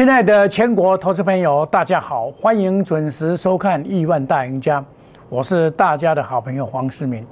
[0.00, 4.80] 亲爱的全国投资朋友，大家好，欢迎准时收看《亿万大赢家》，
[5.28, 7.26] 我是大家的好朋友黄世明。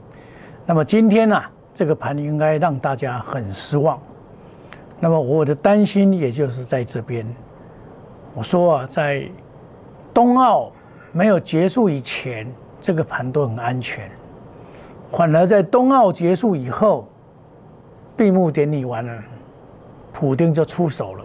[0.66, 3.98] 那么今天呢，这个盘应该让大家很失望。
[5.00, 7.26] 那么我的担心也就是在这边，
[8.34, 9.26] 我说啊，在
[10.12, 10.70] 冬奥
[11.10, 12.46] 没有结束以前，
[12.82, 14.10] 这个盘都很安全，
[15.10, 17.08] 反而在冬奥结束以后，
[18.14, 19.22] 闭幕典礼完了，
[20.12, 21.24] 普丁就出手了。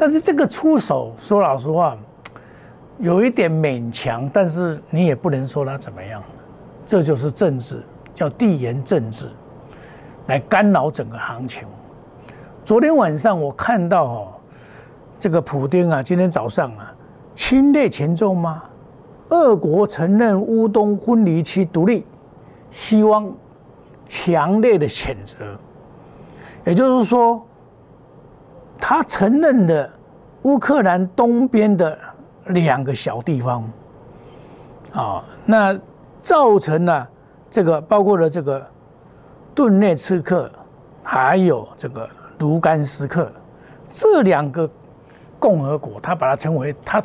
[0.00, 1.94] 但是这个出手，说老实话，
[3.00, 6.22] 有一点勉强，但是你也不能说他怎么样，
[6.86, 7.82] 这就是政治，
[8.14, 9.28] 叫地缘政治，
[10.26, 11.68] 来干扰整个行情。
[12.64, 14.28] 昨天晚上我看到哦，
[15.18, 16.90] 这个普丁啊，今天早上啊，
[17.34, 18.62] 侵略前奏吗？
[19.28, 22.06] 俄国承认乌东分离区独立，
[22.70, 23.30] 希望
[24.06, 25.36] 强烈的谴责，
[26.64, 27.44] 也就是说。
[28.82, 29.90] 他承认了
[30.42, 31.98] 乌克兰东边的
[32.46, 33.70] 两个小地方，
[34.92, 35.78] 啊，那
[36.22, 37.06] 造成了
[37.50, 38.66] 这个包括了这个
[39.54, 40.50] 顿涅茨克，
[41.02, 43.30] 还有这个卢甘斯克
[43.86, 44.68] 这两个
[45.38, 47.02] 共和国，他把它称为他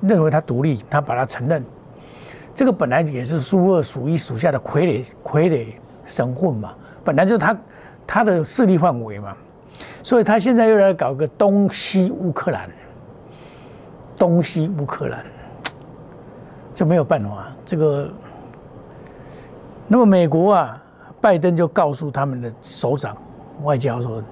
[0.00, 1.64] 认为他独立，他把它承认。
[2.54, 5.68] 这个本来也是苏二属一属下的傀儡傀儡
[6.04, 7.56] 省混嘛，本来就是他
[8.06, 9.34] 他的势力范围嘛。
[10.04, 12.68] 所以他现在又来搞个东西乌克兰，
[14.18, 15.24] 东西乌克兰，
[16.74, 17.50] 这没有办法。
[17.64, 18.10] 这个，
[19.88, 20.82] 那么美国啊，
[21.22, 23.16] 拜登就告诉他们的首长
[23.62, 24.22] 外交说，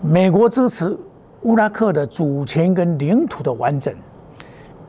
[0.00, 0.96] 美国支持
[1.42, 3.94] 乌拉克的主权跟领土的完整，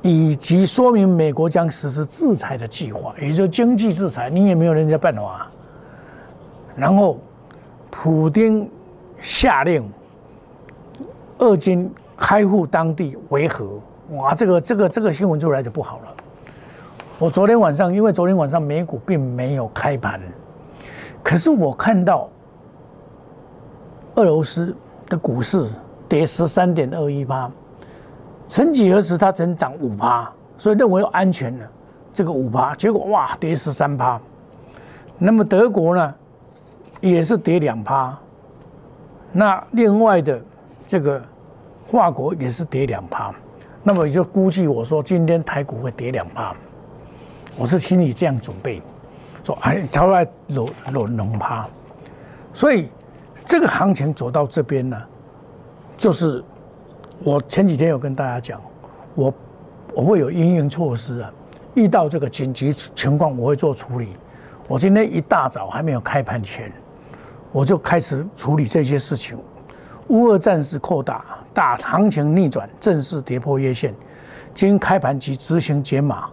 [0.01, 5.51] 以及说明美国将实施制裁的计划，也就是经济制裁，你也没有人家办法。
[6.77, 7.19] 然后，
[7.91, 8.71] 普京。
[9.19, 9.89] 下令，
[11.39, 13.67] 俄军开赴当地维和。
[14.11, 16.15] 哇，这个这个这个新闻出来就不好了。
[17.19, 20.19] 我昨天晚上，因为昨天晚上美股并没有开盘，
[21.21, 22.29] 可是我看到
[24.15, 24.75] 俄罗斯
[25.07, 25.69] 的股市
[26.07, 27.51] 跌十三点二一八，
[28.47, 31.67] 曾几何时它曾涨五趴，所以认为安全了。
[32.11, 34.19] 这个五趴，结果哇跌十三趴。
[35.17, 36.15] 那么德国呢，
[37.01, 38.17] 也是跌两趴。
[39.31, 40.41] 那另外的
[40.87, 41.21] 这个
[41.85, 43.33] 华国也是跌两趴，
[43.83, 46.55] 那么也就估计我说今天台股会跌两趴，
[47.57, 48.81] 我是心里这样准备，
[49.43, 51.67] 说哎，才会落落两趴，
[52.53, 52.89] 所以
[53.45, 54.97] 这个行情走到这边呢，
[55.95, 56.43] 就是
[57.23, 58.59] 我前几天有跟大家讲，
[59.13, 59.33] 我
[59.93, 61.31] 我会有应应措施啊，
[61.75, 64.09] 遇到这个紧急情况我会做处理，
[64.67, 66.71] 我今天一大早还没有开盘前。
[67.51, 69.37] 我就开始处理这些事情。
[70.07, 71.23] 乌俄战事扩大，
[71.53, 73.93] 大行情逆转，正式跌破月线。
[74.53, 76.29] 经开盘即执行解码，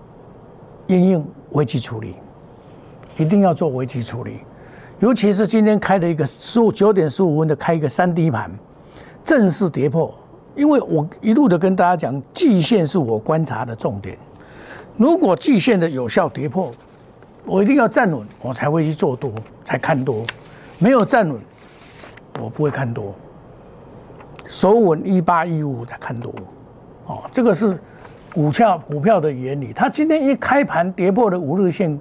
[0.87, 2.17] 应用危机处理，
[3.19, 4.41] 一定要做危机处理。
[4.99, 8.51] 尤其是今天开的一个十五九点十五分的开一个三低盘，
[9.23, 10.13] 正式跌破。
[10.55, 14.17] 因为我一路的跟大家讲，季线是我观察的重点。
[14.97, 16.73] 如果季线的有效跌破，
[17.45, 19.31] 我一定要站稳，我才会去做多，
[19.67, 20.25] 才看多。
[20.79, 21.41] 没有站稳，
[22.41, 23.15] 我不会看多。
[24.45, 26.33] 守稳一八一五再看多，
[27.07, 27.79] 哦，这个是
[28.33, 29.73] 股票股票的原理。
[29.73, 31.99] 它今天一开盘跌破了五日线，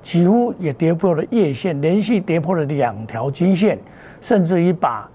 [0.00, 3.78] 几乎也跌破了月线，连续跌破了两条均线，
[4.20, 5.10] 甚至于把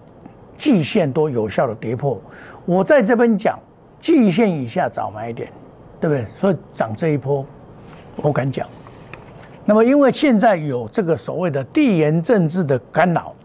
[0.57, 2.21] 季线都有效的跌破。
[2.65, 3.57] 我在这边讲，
[3.99, 5.49] 季线以下早买点，
[5.99, 6.25] 对不对？
[6.35, 7.45] 所以涨这一波，
[8.17, 8.67] 我敢讲。
[9.69, 13.35] 那么，因为现在有这个所谓的地缘政治的干扰，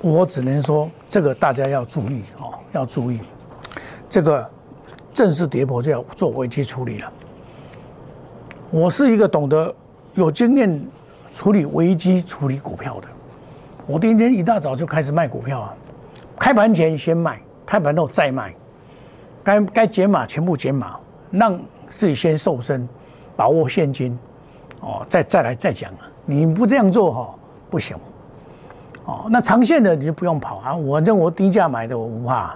[0.00, 3.20] 我只能说这个大家要注意哦，要注意。
[4.08, 4.50] 这个
[5.14, 7.12] 正式跌破就要做危机处理了。
[8.72, 9.72] 我是一个懂得
[10.14, 10.84] 有经验
[11.32, 13.06] 处理危机处理股票的，
[13.86, 15.74] 我今天一大早就开始卖股票啊，
[16.36, 18.52] 开盘前先卖，开盘后再卖，
[19.44, 20.98] 该该减码全部减码，
[21.30, 21.56] 让
[21.88, 22.88] 自己先瘦身，
[23.36, 24.18] 把握现金。
[24.82, 26.10] 哦，再再来再讲啊！
[26.26, 27.34] 你不这样做哈，
[27.70, 27.96] 不行。
[29.04, 32.54] 哦，那长线的你就不用跑啊，反正我低价买的我不怕。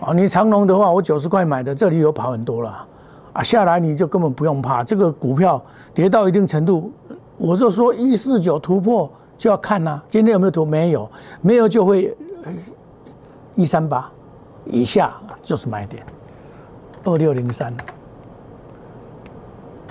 [0.00, 2.86] 哦，你长龙的话，我九十块买的，这里有跑很多了。
[3.32, 5.60] 啊，下来你就根本不用怕，这个股票
[5.92, 6.92] 跌到一定程度，
[7.36, 10.00] 我就说一四九突破就要看呐。
[10.08, 10.64] 今天有没有突？
[10.64, 11.10] 没有，
[11.40, 12.16] 没有就会
[13.54, 14.10] 一三八
[14.64, 15.12] 以下
[15.42, 16.02] 就是买点。
[17.04, 17.72] 二六零三，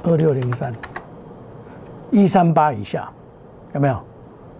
[0.04, 0.74] 二六零三。
[2.12, 3.10] 一三八以下
[3.74, 4.00] 有没有？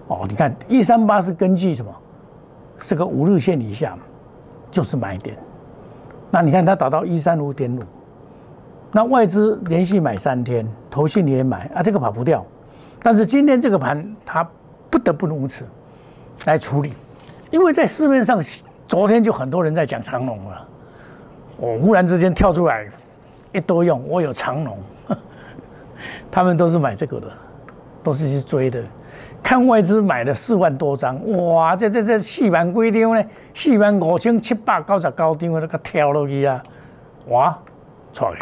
[0.08, 1.92] 哦，你看一三八是根据什么？
[2.80, 3.98] 是个五日线以下，
[4.72, 5.38] 就是买点。
[6.32, 7.82] 那你看它打到一三五点五，
[8.92, 12.46] 那外资连续买三天，投信也买啊，这个跑不掉。
[13.04, 14.48] 但是今天这个盘它
[14.90, 15.66] 不得不如此
[16.46, 16.94] 来处理，
[17.52, 18.42] 因为在市面上
[18.88, 20.68] 昨天就很多人在讲长龙了，
[21.58, 22.88] 我忽然之间跳出来
[23.52, 24.78] 一多用，我有长龙，
[26.32, 27.28] 他们都是买这个的，
[28.04, 28.82] 都是去追的。
[29.42, 31.18] 看外资买了四万多张，
[31.54, 31.76] 哇！
[31.76, 33.24] 这这这四万几张呢？
[33.56, 36.62] 四万五千七百九十九张，那个跳落去啊！
[37.30, 37.58] 哇，
[38.12, 38.40] 错嘞！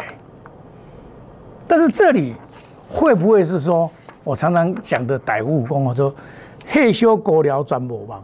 [1.68, 2.34] 但是这里
[2.88, 3.88] 会不会是说
[4.24, 5.84] 我常常讲的歹物功？
[5.84, 6.12] 我说，
[6.66, 8.22] 黑修高寮转播网，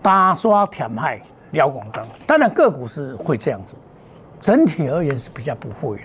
[0.00, 1.20] 打刷填海
[1.50, 2.02] 撩广东。
[2.26, 3.74] 当然个股是会这样子，
[4.40, 6.02] 整体而言是比较不会的。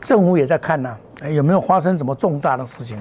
[0.00, 2.98] 政府也在看呢，哎有没有发生什么重大的事情？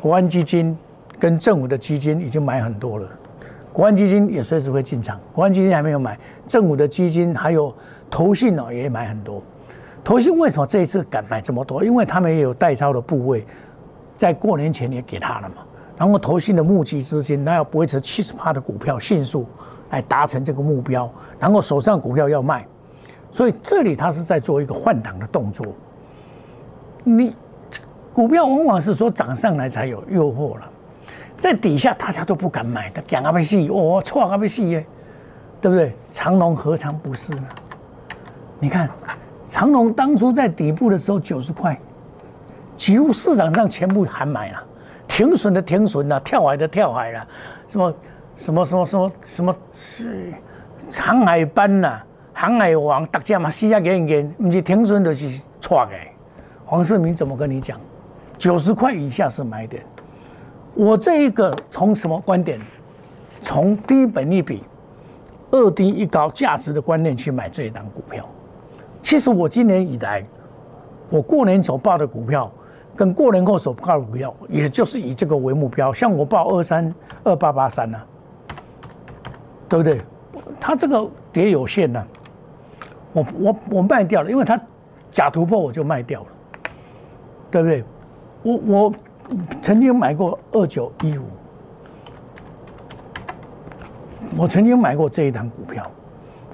[0.00, 0.76] 国安基金。
[1.20, 3.10] 跟政府的基金已经买很多了，
[3.72, 5.18] 国安基金也随时会进场。
[5.34, 6.16] 国安基金还没有买，
[6.46, 7.74] 政府的基金还有
[8.08, 9.42] 投信呢，也买很多。
[10.04, 11.82] 投信为什么这一次敢买这么多？
[11.82, 13.44] 因为他们也有代抄的部位，
[14.16, 15.56] 在过年前也给他了嘛。
[15.96, 19.44] 然后投信的募集资金，那要维持七十趴的股票迅速
[19.90, 21.10] 来达成这个目标，
[21.40, 22.64] 然后手上股票要卖，
[23.32, 25.66] 所以这里他是在做一个换挡的动作。
[27.04, 27.34] 你
[28.12, 30.70] 股票往往是说涨上来才有诱惑了。
[31.38, 34.84] 在底下大家都不敢买的，讲阿不细，哦，错阿不细耶，
[35.60, 35.92] 对不对？
[36.10, 37.44] 长隆何尝不是呢？
[38.58, 38.90] 你看，
[39.46, 41.78] 长隆当初在底部的时候九十块，
[42.76, 44.60] 几乎市场上全部喊买了，
[45.06, 47.28] 停损的停损了，跳海的跳海了，
[47.68, 47.94] 什么
[48.34, 50.32] 什么什么什么什么是
[50.92, 52.00] 航海班呐，
[52.32, 55.92] 航海王大家嘛，死啊给给，不是停损就是错的。
[56.70, 57.80] 黄世明怎么跟你讲？
[58.36, 59.82] 九十块以下是买点。
[60.74, 62.60] 我这一个从什么观点？
[63.40, 64.62] 从低本利比、
[65.50, 68.28] 二低一高价值的观念去买这一档股票。
[69.00, 70.22] 其实我今年以来，
[71.08, 72.52] 我过年所报的股票，
[72.94, 75.90] 跟过年后所报的股票，也就是以这个为目标。
[75.90, 76.94] 像我报二三
[77.24, 77.98] 二八八三呢，
[79.70, 80.02] 对不对？
[80.60, 82.06] 它这个跌有限呢，
[83.14, 84.60] 我我我卖掉了，因为它
[85.10, 86.26] 假突破我就卖掉了，
[87.50, 87.84] 对不对？
[88.42, 88.94] 我我。
[89.60, 91.24] 曾经买过二九一五，
[94.38, 95.84] 我曾经买过这一档股票，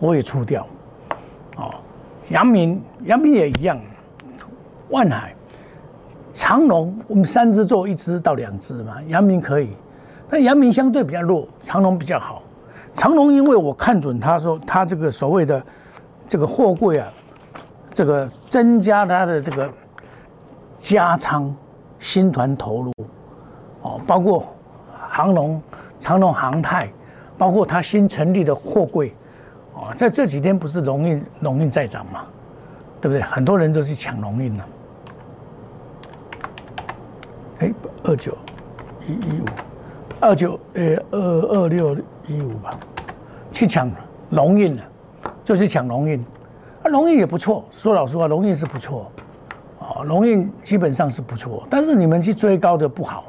[0.00, 0.66] 我也出掉。
[1.56, 1.72] 哦，
[2.30, 3.78] 阳明，阳明也一样，
[4.88, 5.32] 万海、
[6.32, 8.96] 长隆，我们三只做一只到两只嘛。
[9.06, 9.68] 阳明可以，
[10.28, 12.42] 但阳明相对比较弱，长隆比较好。
[12.92, 15.64] 长隆因为我看准他说他这个所谓的
[16.26, 17.08] 这个货柜啊，
[17.90, 19.70] 这个增加它的这个
[20.84, 21.50] 加仓。
[21.96, 22.92] 新团投入，
[23.80, 24.44] 哦，包括
[25.08, 25.62] 航龙、
[25.98, 26.90] 长龙航太，
[27.38, 29.14] 包括它新成立的货柜，
[29.72, 32.24] 哦，在这几天不是龙运龙运在涨嘛，
[33.00, 33.22] 对不对？
[33.22, 34.66] 很多人都去抢龙运了。
[37.60, 37.72] 哎，
[38.02, 38.36] 二九
[39.06, 39.44] 一一五，
[40.20, 41.96] 二九呃二二六
[42.26, 42.70] 一五吧，
[43.50, 43.90] 去抢
[44.30, 44.82] 龙运了，
[45.42, 46.20] 就是抢龙运，
[46.82, 49.10] 啊，龙运也不错，说老实话，龙运是不错。
[50.04, 53.24] 龙运基本上是不错，但是你们去追高的不好。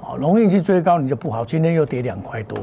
[0.00, 2.56] 哦，龙运去追高你就不好，今天又跌两块多。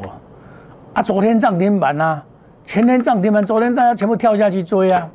[0.94, 2.22] 啊，昨天涨停板呐，
[2.66, 5.10] 前天涨停板，昨天大家全部跳下去追啊。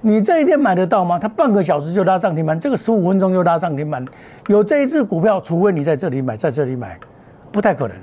[0.00, 1.18] 你这一天买得到吗？
[1.18, 4.04] 它半个小时就拉涨停板，这个十五分钟就拉涨停板，
[4.48, 6.98] 有这一只股票，除非你在这里买，在这里买，
[7.50, 7.96] 不太可能。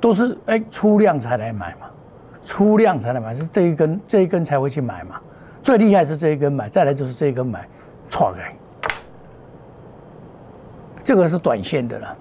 [0.00, 1.88] 都是哎出量才来买嘛，
[2.44, 5.16] 出量才来买，是这一根这一根才会去买嘛。
[5.60, 7.66] 最厉害是这一根买，再来就是这一根买，
[8.08, 8.54] 错开。
[11.04, 12.16] 这个是短线的了。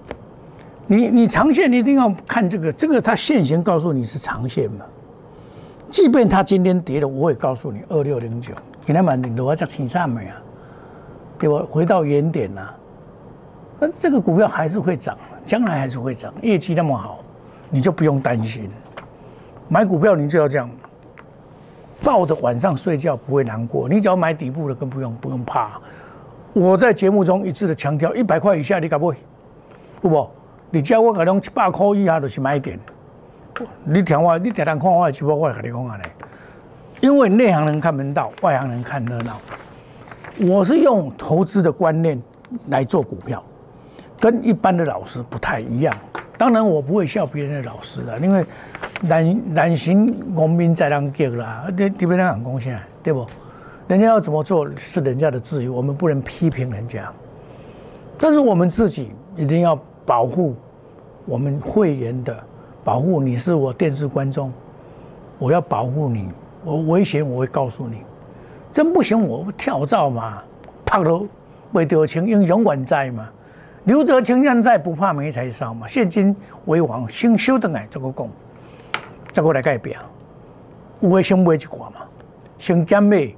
[0.85, 4.85] 你你长线你一定要看这个，这个它线型告诉你是长线嘛。
[5.89, 8.53] 即便它今天跌了，我也告诉你二六零九，
[8.85, 10.41] 给他买你都要在青上面啊，
[11.37, 12.73] 给我回到原点呐。
[13.79, 17.19] 那这个股票还是会涨，将来还是会涨，业绩那么好，
[17.69, 18.69] 你就不用担心。
[19.67, 20.69] 买股票你就要这样。
[22.03, 25.79] 抱着晚上睡觉不会难过，你只要买底部的更不用不用怕。
[26.53, 29.15] 我在节目中一致的强调，一百块以下你敢不会？
[30.01, 30.29] 不不，
[30.69, 32.79] 你叫我可能七百块以下就是买点。
[33.83, 36.09] 你听我，你常常看我的直播，我跟你讲啊嘞。
[36.99, 39.37] 因为内行人看门道，外行人看热闹。
[40.39, 42.21] 我是用投资的观念
[42.69, 43.43] 来做股票，
[44.19, 45.93] 跟一般的老师不太一样。
[46.37, 48.45] 当然，我不会笑别人的老师的，因为
[49.01, 53.25] 难难行农民在人叫啦，这这边人很贡献，对不？
[53.87, 57.11] 人家要怎么做是人家的自由，我们不能批评人家。
[58.19, 60.55] 但是我们自己一定要保护
[61.25, 62.37] 我们会员的，
[62.83, 64.51] 保护你是我电视观众，
[65.39, 66.29] 我要保护你，
[66.63, 67.97] 我危险我会告诉你，
[68.71, 70.43] 真不行我跳蚤嘛，
[70.85, 71.27] 怕都
[71.71, 73.27] 未得情，英雄万载嘛。
[73.87, 75.87] 留得青山在，不怕没柴烧嘛。
[75.87, 78.29] 现今为王，先修得来，这个讲，
[79.31, 79.97] 这个来改变。
[80.99, 82.01] 有为先买一寡嘛，
[82.57, 83.33] 先减买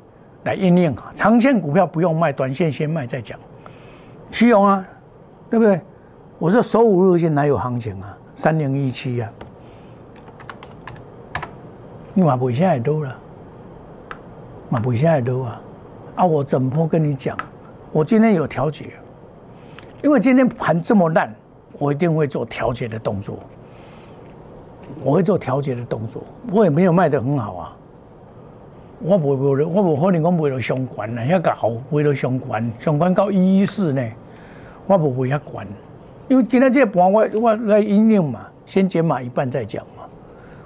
[0.46, 0.96] 来应用。
[1.14, 3.38] 长线股票不用卖，短线先卖再讲。
[4.32, 4.84] 奇勇啊，
[5.52, 5.80] 对不对？
[6.40, 8.18] 我说首五日线哪有行情啊？
[8.34, 9.30] 三零一七啊，
[12.16, 13.16] 你嘛不现在多了，
[14.70, 15.62] 嘛不现在多啊。
[16.16, 17.38] 啊，我整波跟你讲，
[17.92, 18.94] 我今天有调节。
[20.04, 21.34] 因为今天盘这么烂，
[21.78, 23.38] 我一定会做调节的动作。
[25.04, 27.76] 我会做调节的动作，我也没有卖得很好啊。
[29.02, 34.02] 我不会，我不可能讲为了相关啊，遐搞为了相关，相关到一一四呢，
[34.88, 35.66] 我不会遐管。
[36.28, 40.04] 因为今天这盘我我来应用嘛，先减码一半再讲嘛。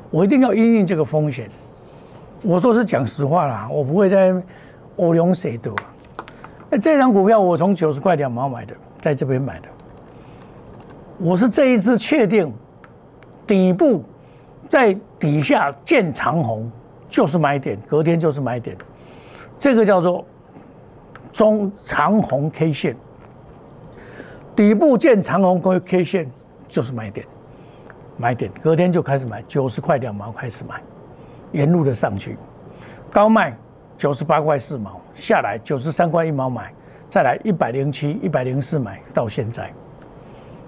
[0.09, 1.49] 我一定要应用这个风险。
[2.41, 4.33] 我说是讲实话啦，我不会在
[4.95, 5.71] 欧龙谁的。
[6.69, 8.73] 那这张股票我从九十块两毛买的。
[9.03, 9.67] 在这边买的，
[11.17, 12.49] 我是这一次确定
[13.45, 14.01] 底部
[14.69, 16.71] 在底下见长红
[17.09, 18.77] 就是买点，隔天就是买点，
[19.59, 20.25] 这个叫做
[21.33, 22.95] 中长红 K 线，
[24.55, 26.31] 底部见长红 K K 线
[26.69, 27.25] 就是买点，
[28.15, 30.81] 买点隔天就开始买，九十块两毛开始买，
[31.51, 32.37] 沿路的上去，
[33.11, 33.53] 高卖
[33.97, 36.73] 九十八块四毛，下来九十三块一毛买。
[37.13, 39.71] 再来一百零七、一百零四买到现在，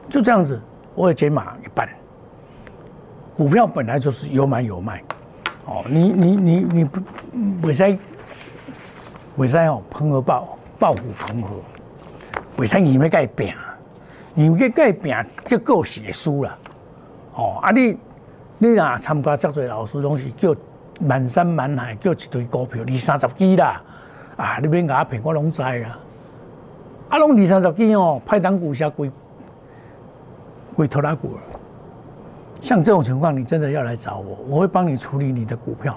[0.07, 0.61] 就这样子，
[0.93, 1.89] 我也减码一半。
[3.35, 5.01] 股票本来就是有买有卖，
[5.65, 7.01] 哦，你你你你不
[7.63, 7.97] 尾塞
[9.37, 11.55] 尾塞哦，碰而爆爆股碰合，
[12.57, 13.55] 尾塞你没改变，
[14.35, 16.55] 你没改变就够写书了，
[17.33, 17.97] 哦，啊你
[18.59, 20.55] 你啊参加这多老师东西，叫
[20.99, 23.81] 满山满海叫一堆股票二三十几啦，
[24.37, 25.97] 啊，你免甲我骗，我拢知啦。
[27.09, 29.11] 啊，拢二三十几哦，派单股下归
[30.75, 31.41] 归拖拉股了。
[32.61, 35.95] 像这种情况，你真的要来找我，我会帮你处理你的股票。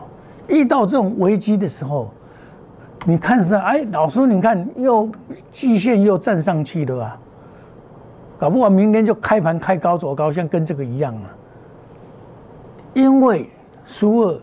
[0.48, 2.10] 遇到这种危机的时候，
[3.06, 5.08] 你看是哎，老师，你看又
[5.50, 7.18] 季线又站上去了啊，
[8.38, 11.34] 搞不好明天就开盘开高走高，像跟这个一样啊。
[12.92, 13.48] 因为
[13.84, 14.40] 苏二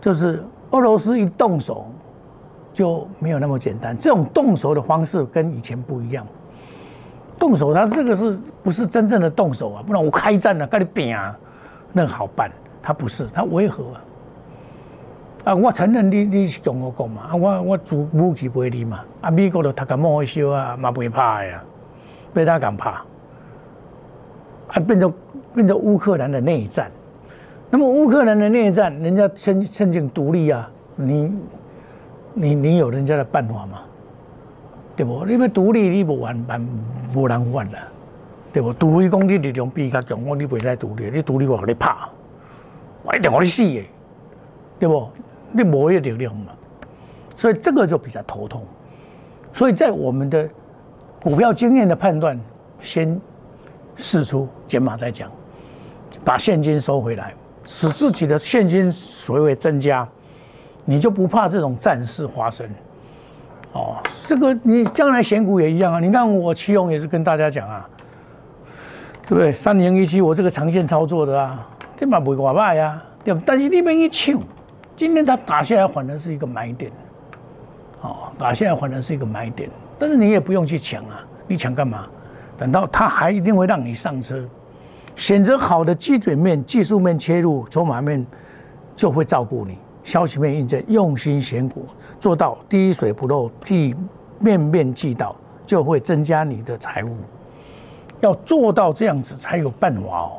[0.00, 1.86] 就是俄罗斯一动手。
[2.76, 3.96] 就没有那么简单。
[3.96, 6.26] 这种动手的方式跟以前不一样。
[7.38, 9.82] 动手，他这个是不是真正的动手啊？
[9.86, 11.34] 不然我开战了，跟你拼啊，
[11.90, 12.50] 那好办。
[12.82, 14.00] 他不是，他违和啊。
[15.44, 19.00] 啊，我承认你你是跟我讲嘛，啊，我我主武器不会你嘛。
[19.22, 21.64] 啊，美国的他敢莫会修啊，嘛不会怕呀，
[22.34, 23.02] 被他敢怕。
[24.68, 25.14] 啊，变成
[25.54, 26.90] 变成乌克兰的内战。
[27.70, 31.32] 那么乌克兰的内战，人家申申请独立啊，你。
[32.38, 33.80] 你你有人家的办法吗？
[34.94, 35.24] 对不？
[35.24, 36.62] 你要独立，你不完办，
[37.14, 37.78] 无人管啦，
[38.52, 38.74] 对不？
[38.74, 41.96] 独立讲你力量比较强，我你袂使独立，你独立我给你拍，
[43.02, 43.82] 我一定给你死的，
[44.78, 45.08] 对不？
[45.50, 46.52] 你无个力量嘛，
[47.34, 48.62] 所以这个就比较头痛。
[49.54, 50.46] 所以在我们的
[51.22, 52.38] 股票经验的判断，
[52.80, 53.18] 先
[53.94, 55.30] 试出减码再讲，
[56.22, 60.06] 把现金收回来，使自己的现金水位增加。
[60.86, 62.66] 你就不怕这种战事发生？
[63.72, 66.00] 哦，这个你将来选股也一样啊！
[66.00, 67.86] 你看我祁勇也是跟大家讲啊，
[69.24, 69.52] 对不对？
[69.52, 73.40] 三零一七我这个长线操作的啊，这嘛不会挂卖呀，对不？
[73.44, 74.40] 但是那边一抢，
[74.96, 76.90] 今天它打下来反而是一个买点，
[78.00, 79.68] 哦，打下来反而是一个买点。
[79.98, 82.06] 但是你也不用去抢啊，你抢干嘛？
[82.56, 84.42] 等到它还一定会让你上车，
[85.16, 88.24] 选择好的基本面、技术面切入，筹码面
[88.94, 89.76] 就会照顾你。
[90.06, 91.84] 消息面印证，用心选股，
[92.20, 93.92] 做到滴水不漏，地
[94.38, 95.34] 面面俱到，
[95.66, 97.16] 就会增加你的财务。
[98.20, 100.30] 要做到这样子才有办法哦，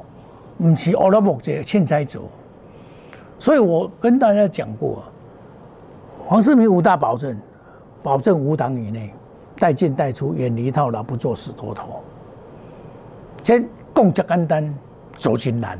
[0.59, 2.21] 唔是奥拉木这欠财走。
[3.37, 5.03] 所以我跟大家讲过，
[6.25, 7.37] 黄世明五大保证，
[8.01, 9.13] 保证五档以内，
[9.59, 12.01] 带进带出，远离套牢，不做死多头。
[13.43, 14.73] 先共只简单，
[15.17, 15.77] 走进难，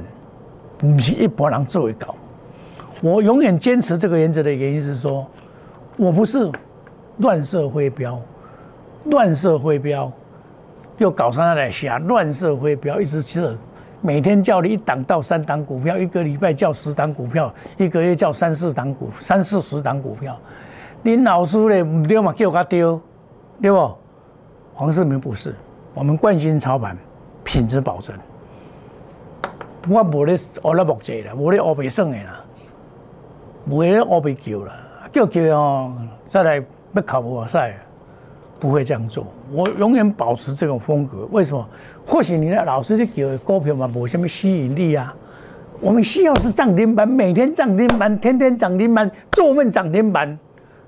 [0.83, 2.13] 唔是一般人做会到。
[3.01, 5.25] 我永远坚持这个原则的原因是说，
[5.97, 6.49] 我不是
[7.17, 8.19] 乱射飞镖，
[9.05, 10.11] 乱射飞镖
[10.97, 13.55] 又搞上来下乱射飞镖，一直射，
[14.01, 20.35] 每天叫你一档到三档股票，一个礼拜叫十档股票，一个月叫三四档股三四十档股票，
[21.03, 22.99] 林老师嘞唔丢嘛叫他丢，
[23.61, 23.95] 对不？
[24.73, 25.55] 黄世明不是，
[25.93, 26.97] 我们冠军操盘，
[27.43, 28.15] 品质保证，
[29.87, 32.43] 我无咧学了木济啦，无咧学袂算的啦。
[33.67, 34.73] 不会乌被叫了，
[35.11, 35.93] 叫叫哦，
[36.25, 37.75] 再来不考比赛，
[38.59, 39.27] 不会这样做。
[39.51, 41.27] 我永远保持这种风格。
[41.31, 41.67] 为什么？
[42.05, 45.13] 或许你的老师的叫股票嘛，没什么吸引力啊。
[45.81, 50.39] 我们需要是涨停板，每天涨停板，天天涨停板，做梦涨停板。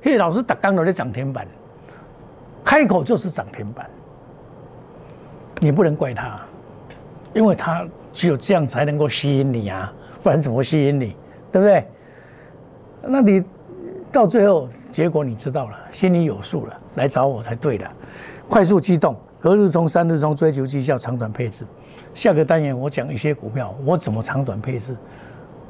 [0.02, 1.46] 嘿，老师打刚楼的涨停板，
[2.64, 3.86] 开口就是涨停板。
[5.60, 6.40] 你不能怪他，
[7.34, 9.94] 因为他只有这样才能够吸引你啊，
[10.24, 11.16] 不然怎么吸引你？
[11.52, 11.86] 对不对？
[13.02, 13.44] 那你
[14.12, 17.86] 到最后结果你知道了，心里有数了，来找我才对的。
[18.48, 21.66] 快速机动，隔日冲、三日冲，追求绩效，长短配置。
[22.14, 24.96] 下个单元我讲一些股票，我怎么长短配置，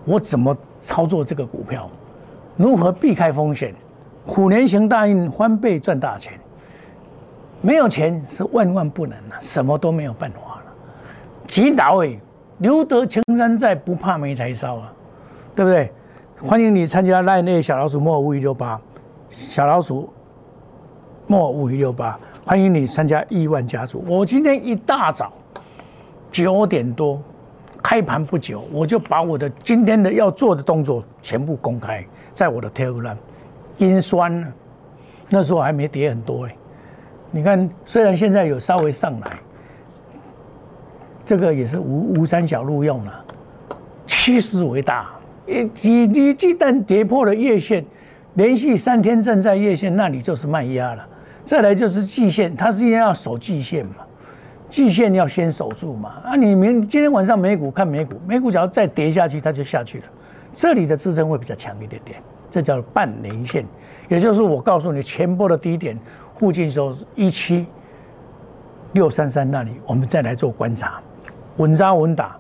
[0.05, 1.89] 我怎么操作这个股票，
[2.55, 3.75] 如何避开风险。
[4.25, 6.33] 虎年行大运，翻倍赚大钱。
[7.61, 10.63] 没有钱是万万不能的，什么都没有办法了。
[11.47, 12.17] 祈祷哎，
[12.59, 14.93] 留得青山在，不怕没柴烧啊，
[15.53, 15.91] 对不对？
[16.41, 18.79] 欢迎你参加赖内小老鼠莫五一六八，
[19.29, 20.09] 小老鼠
[21.27, 24.01] 莫五一六八，欢迎你参加亿万家族。
[24.07, 25.33] 我今天一大早
[26.31, 27.21] 九点多
[27.83, 33.17] 开盘不久，我就把我的今天的要做的动作全部公开在我的 Telegram。
[33.77, 34.47] 阴酸了，
[35.29, 36.55] 那时候还没跌很多哎。
[37.31, 39.39] 你看，虽然现在有稍微上来，
[41.25, 43.25] 这个也是无无山小路用了，
[44.07, 45.09] 趋势为大。
[45.81, 47.83] 你你鸡蛋跌破了月线，
[48.35, 51.05] 连续三天站在月线那里就是卖压了。
[51.43, 53.95] 再来就是季线，它是要守季线嘛，
[54.69, 56.13] 季线要先守住嘛。
[56.23, 60.03] 啊，你明今天晚上美股看美股，美股只要再跌下去，它就下去了。
[60.53, 63.65] 这里的支撑会比较强一点点，这叫半年线，
[64.07, 65.97] 也就是我告诉你前波的低点。
[66.37, 67.65] 附近时候一七
[68.93, 71.01] 六三三那里，我们再来做观察，
[71.57, 72.37] 稳扎稳打，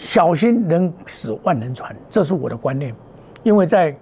[0.00, 2.94] 小心能使万人船，这是我的观念。
[3.42, 3.92] 因为在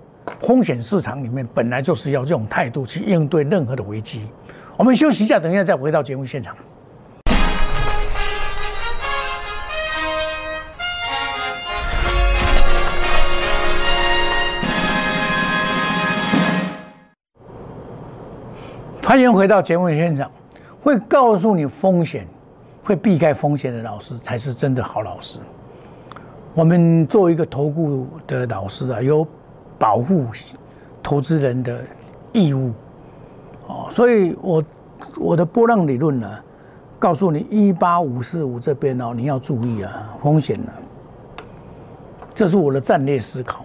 [0.43, 4.29] 风险市场里面，本来就是要这种态度去应对任何的危机。
[4.77, 6.55] 我们休息一下，等一下再回到节目现场。
[19.03, 20.31] 欢迎回到节目现场。
[20.83, 22.29] 会告诉你风险、
[22.85, 25.39] 会避开风险的老师，才是真的好老师。
[26.57, 29.27] 我们作为一个投顾的老师啊，有
[29.79, 30.25] 保护
[31.03, 31.79] 投资人的
[32.33, 32.73] 义务。
[33.66, 34.64] 哦，所以我
[35.19, 36.27] 我的波浪理论呢，
[36.99, 40.73] 告诉你一八五四五这边哦，你要注意啊，风险呢。
[42.35, 43.62] 这是我的战略思考。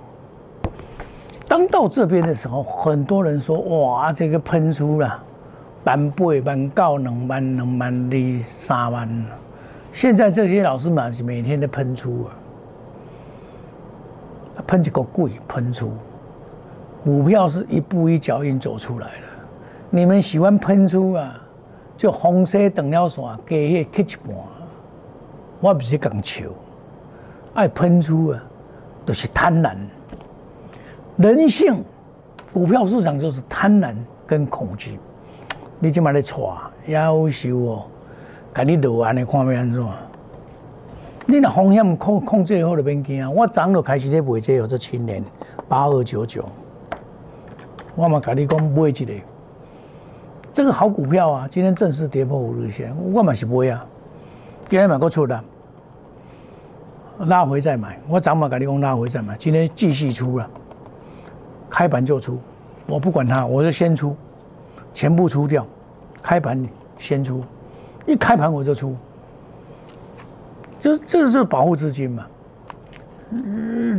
[1.47, 5.23] 当到这边的时候，很多人说：“哇，这个喷出了。”
[5.85, 9.25] 万八万九两万两万二三万，
[9.93, 12.35] 现在这些老师们是每天都喷出啊，
[14.71, 15.91] 喷一个贵喷出，
[17.03, 19.27] 股票是一步一脚印走出来的。
[19.89, 21.37] 你们喜欢喷出啊，
[21.97, 24.37] 就红色等了线，加迄刻一半。
[25.59, 26.45] 我不是讲笑，
[27.53, 28.41] 爱喷出啊，
[29.05, 29.75] 都是贪婪。
[31.17, 31.83] 人性，
[32.53, 33.93] 股票市场就是贪婪
[34.25, 34.97] 跟恐惧。
[35.79, 36.57] 你即马咧错，
[36.87, 37.83] 夭寿哦！
[38.53, 39.85] 甲你落安尼看要安怎？
[41.31, 43.29] 你若风险控控制好就免惊啊！
[43.29, 45.23] 我早就开始咧卖这有这青年
[45.65, 46.43] 八二九九，
[47.95, 49.13] 我嘛甲你讲买一个，
[50.51, 51.47] 这个好股票啊！
[51.49, 53.85] 今天正式跌破五日线，我嘛是买啊！
[54.67, 55.41] 今天买个出的，
[57.19, 57.97] 拉回再买。
[58.09, 60.49] 我早嘛甲你讲拉回再买，今天继续出了，
[61.69, 62.37] 开盘就出，
[62.87, 64.13] 我不管它，我就先出。
[64.93, 65.65] 全部出掉，
[66.21, 66.61] 开盘
[66.97, 67.39] 先出，
[68.05, 68.93] 一开盘我就出，
[70.81, 72.25] 这这是保护资金嘛？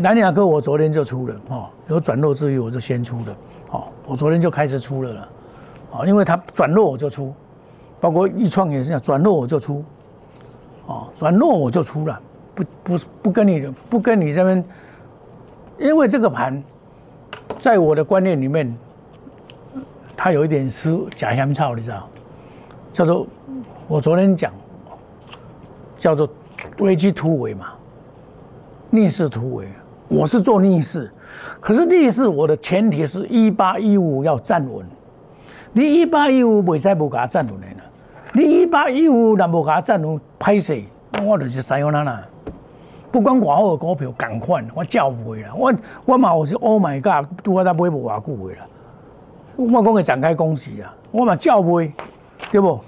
[0.01, 3.37] 南亚科我昨天就出了，哦，有转弱之余我就先出了，
[3.71, 5.29] 哦，我昨天就开始出了了，
[5.93, 7.33] 哦，因为它转弱我就出，
[8.01, 9.85] 包括易创也是这样，转弱我就出，
[10.87, 12.21] 哦，转弱我就出了，
[12.53, 14.65] 不不不跟你不跟你这边，
[15.79, 16.61] 因为这个盘，
[17.61, 18.77] 在我的观念里面。
[20.15, 22.09] 它有一点是假香草，你知道？
[22.93, 23.27] 叫做
[23.89, 24.53] 我昨天讲，
[25.97, 26.29] 叫做
[26.79, 27.69] 危机突围嘛，
[28.91, 29.69] 逆势突围。
[30.09, 31.11] 我是做逆势，
[31.59, 34.85] 可是逆势我的前提是一八一五要站稳。
[35.73, 37.83] 你一八一五未使不给它站稳的呢？
[38.35, 40.77] 你一八一五若无给它站稳，拍死
[41.25, 42.23] 我就是三幺哪哪。
[43.11, 45.51] 不管外好的股票，赶快我叫不回来。
[45.55, 45.73] 我
[46.05, 48.67] 我嘛我是 Oh my God，拄我才买无偌久的啦。
[49.57, 50.95] 我讲会展开攻势啊！
[51.11, 51.91] 我嘛照买，
[52.51, 52.81] 对不？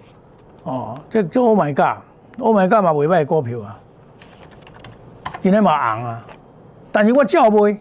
[0.65, 2.03] 哦，这这 Oh my God
[2.39, 3.79] God，Oh my God 嘛未歹股票啊，
[5.43, 6.27] 今天嘛红啊，
[6.91, 7.77] 但是我照买，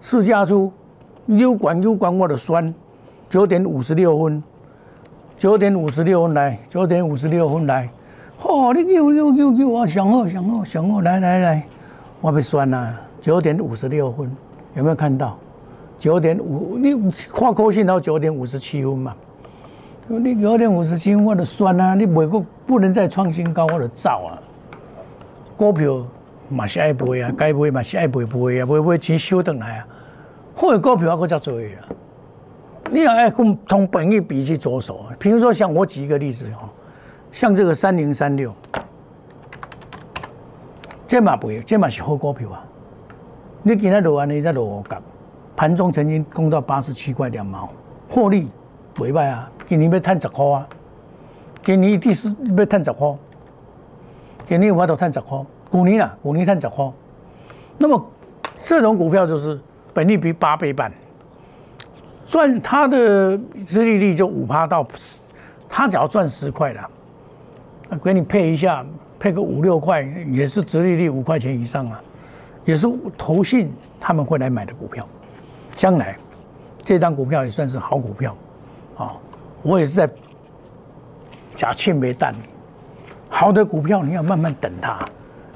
[0.00, 0.72] 试驾出
[1.26, 2.72] 优管优管我的酸，
[3.28, 4.42] 九点五十六分，
[5.36, 7.88] 九点五十六分来，九点五十六分来，
[8.42, 11.66] 哦，你又又又又我上好上好上好，来来来，
[12.20, 14.30] 我被酸啦，九点五十六分，
[14.74, 15.36] 有没有看到？
[15.98, 19.14] 九点五，你跨过线到九点五十七分嘛？
[20.18, 24.38] 你九点五十斤我的酸啊，你每个不能再创新高，我的造啊，
[25.56, 26.04] 股票。
[26.52, 29.86] 嘛是爱赔啊，该赔嘛是爱赔赔啊，赔赔钱收回来啊。
[30.52, 31.62] 好的股票我才做啊。
[32.90, 35.06] 你要爱从从本意比去着手。
[35.16, 36.68] 比如说像我举一个例子哈，
[37.30, 38.52] 像这个三零三六，
[41.06, 42.64] 这嘛不，这嘛是好股票啊。
[43.62, 45.00] 你今天落安尼在落五角，
[45.54, 47.68] 盘中曾经攻到八十七块两毛，
[48.08, 48.48] 获利
[48.96, 49.48] 袂歹啊。
[49.70, 50.68] 今年要赚十块啊，
[51.62, 53.08] 今年第四要赚十块，
[54.48, 55.38] 今年有法度赚十块。
[55.70, 56.90] 五年啊，五年赚十块，
[57.78, 58.04] 那么
[58.56, 59.60] 这种股票就是
[59.94, 60.92] 本利比八倍半，
[62.26, 64.84] 赚它的殖利率就五趴到，
[65.68, 66.90] 它只要赚十块了，
[68.02, 68.84] 给你配一下，
[69.20, 70.02] 配个五六块
[70.32, 72.02] 也是殖利率五块钱以上啊，
[72.64, 75.06] 也是投信他们会来买的股票，
[75.76, 76.16] 将来
[76.82, 78.36] 这张股票也算是好股票，
[78.96, 79.14] 啊，
[79.62, 80.08] 我也是在
[81.54, 82.34] 假欠没蛋，
[83.28, 84.98] 好的股票你要慢慢等它。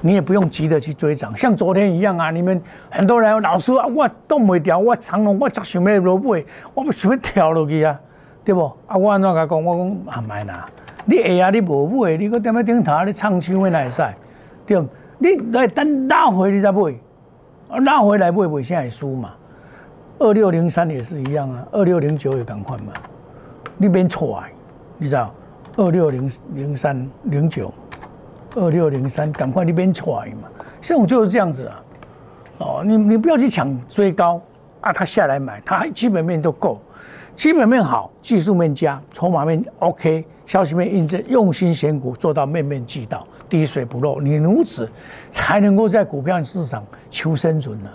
[0.01, 2.29] 你也不用急着去追涨，像昨天一样啊！
[2.29, 7.99] 你们很多人老师啊，我动不掉，我长龙我只想要落买，我不想要跳落去啊，
[8.43, 8.71] 对不？
[8.85, 9.63] 啊，我安怎甲讲？
[9.63, 10.67] 我讲啊，买啦！
[11.05, 14.03] 你会啊，你无买，你搁踮咧顶头你唱唱的那会使？
[14.67, 14.83] 对，
[15.17, 16.93] 你来等拉回你再买，
[17.69, 19.31] 啊，拉回来买买现在输嘛？
[20.19, 22.93] 二六零三也是一样啊，二六零九也赶快嘛，
[23.77, 24.47] 你免错啊，
[24.97, 25.33] 你知道？
[25.77, 27.73] 二六零零三零九。
[28.57, 30.47] 二六零三，赶快那边出来嘛！
[30.79, 31.83] 这种就是这样子啊，
[32.59, 34.41] 哦，你你不要去抢追高
[34.79, 36.79] 啊，他下来买，他基本面都够，
[37.35, 44.89] 基本面好，技术面佳，筹码面 OK，消息面印证，用心选股，做到面面俱到，滴水不漏，你如此
[45.29, 47.89] 才能够在股票市场求生存呢，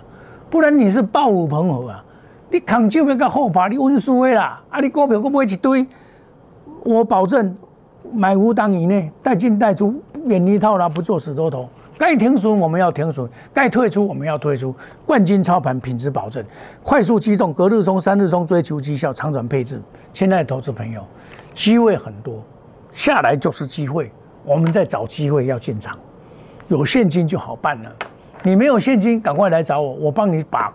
[0.50, 2.04] 不然你是暴虎鹏虎啊，
[2.50, 5.86] 你扛就那个后怕你温输的啦，啊，你股票不会一堆，
[6.84, 7.56] 我保证。
[8.12, 11.68] 买无当以内，带进带出，远离套牢，不做死多头。
[11.96, 14.74] 该停损我们要停损，该退出我们要退出。
[15.06, 16.44] 冠军操盘，品质保证，
[16.82, 19.80] 快速机动，隔日冲，三日冲，追求绩效，长短配置。
[20.12, 21.04] 亲爱的投资朋友，
[21.54, 22.42] 机会很多，
[22.90, 24.10] 下来就是机会。
[24.44, 25.96] 我们在找机会要进场，
[26.66, 27.92] 有现金就好办了。
[28.42, 30.72] 你没有现金，赶快来找我，我帮你把。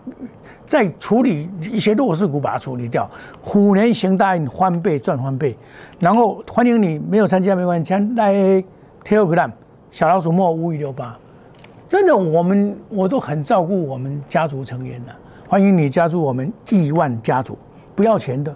[0.68, 3.10] 再处理一些弱势股，把它处理掉。
[3.42, 5.58] 虎年行大运，翻倍赚翻倍。
[6.00, 8.64] 然后欢迎你，没有参加没关系，来
[9.04, 9.52] Telegram
[9.92, 11.18] 小老鼠莫五一六八。
[11.88, 15.12] 真的，我们我都很照顾我们家族成员的。
[15.48, 17.58] 欢迎你加入我们亿万家族，
[17.96, 18.54] 不要钱的。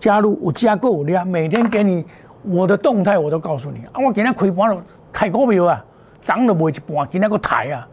[0.00, 2.04] 加入我加购量，每天给你
[2.42, 4.00] 我的动态，我都告诉你啊。
[4.04, 5.84] 我今天开盘了，开股票啊，
[6.22, 7.86] 涨了不一半，今天个抬啊，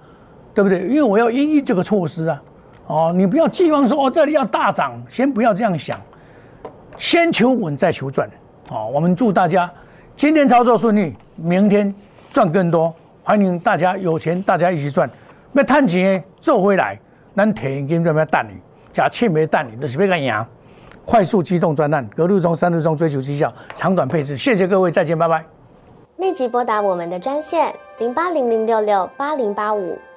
[0.54, 0.88] 对不对？
[0.88, 2.42] 因为我要因应这个措施啊。
[2.92, 5.98] 哦，你不要寄望说哦，这里要大涨，先不要这样想，
[6.98, 8.30] 先求稳再求赚。
[8.70, 9.72] 哦，我们祝大家
[10.18, 11.96] 今天操作顺利，明天
[12.30, 12.94] 赚更多。
[13.24, 15.10] 欢迎大家有钱，大家一起赚。
[15.54, 17.00] 要赚钱做回来，
[17.34, 18.60] 咱提现金就要等你，
[18.92, 20.46] 假切没等你，就是要个赢。
[21.06, 24.36] 快速机动专案，隔日中、三日中追求绩效，长短配置。
[24.36, 25.42] 谢谢各位，再见，拜拜。
[26.18, 29.98] 立即拨打我们的专线零八零零六六八零八五。